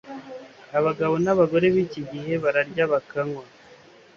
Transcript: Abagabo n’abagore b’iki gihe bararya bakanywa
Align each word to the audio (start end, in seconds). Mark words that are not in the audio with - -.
Abagabo 0.77 1.13
n’abagore 1.23 1.65
b’iki 1.73 2.01
gihe 2.11 2.33
bararya 2.43 2.83
bakanywa 2.91 3.43